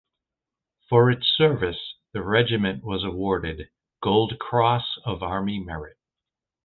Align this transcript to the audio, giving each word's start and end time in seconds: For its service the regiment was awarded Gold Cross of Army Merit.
For 0.89 1.11
its 1.11 1.27
service 1.27 1.93
the 2.11 2.23
regiment 2.23 2.83
was 2.83 3.03
awarded 3.03 3.69
Gold 4.01 4.39
Cross 4.39 4.97
of 5.05 5.21
Army 5.21 5.59
Merit. 5.59 5.99